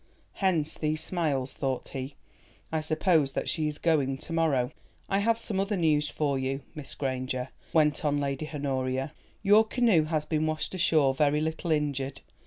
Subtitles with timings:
[0.33, 2.15] Hence these smiles," thought he.
[2.71, 4.71] "I suppose that she is going to morrow."
[5.07, 9.13] "I have some other news for you, Miss Granger," went on Lady Honoria.
[9.43, 12.21] "Your canoe has been washed ashore, very little injured.